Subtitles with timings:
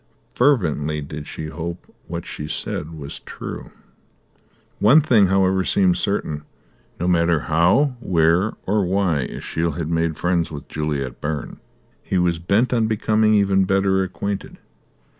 [0.33, 3.71] Fervently did she hope that what she said was true.
[4.79, 6.41] One thing, however, seemed certain.
[6.99, 11.59] No matter how, where, or why, Ashiel had made friends with Juliet Byrne,
[12.01, 14.57] he was bent on becoming even better acquainted.